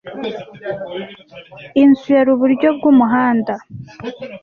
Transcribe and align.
Inzu 1.83 2.07
yari 2.17 2.29
iburyo 2.35 2.67
bwumuhanda. 2.77 3.53